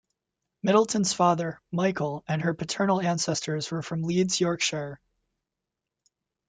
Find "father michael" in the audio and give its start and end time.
1.13-2.23